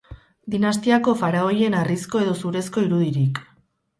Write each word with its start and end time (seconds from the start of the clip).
Dinastiako 0.53 1.13
faraoien 1.19 1.77
harrizko 1.81 2.23
edo 2.25 2.35
zurezko 2.47 2.87
irudirik. 2.87 3.45